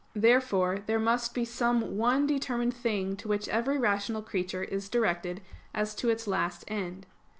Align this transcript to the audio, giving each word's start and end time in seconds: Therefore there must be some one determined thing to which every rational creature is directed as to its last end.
Therefore 0.15 0.79
there 0.87 0.97
must 0.97 1.35
be 1.35 1.45
some 1.45 1.95
one 1.95 2.25
determined 2.25 2.73
thing 2.73 3.15
to 3.17 3.27
which 3.27 3.47
every 3.49 3.77
rational 3.77 4.23
creature 4.23 4.63
is 4.63 4.89
directed 4.89 5.43
as 5.75 5.93
to 5.93 6.09
its 6.09 6.25
last 6.25 6.63
end. 6.67 7.05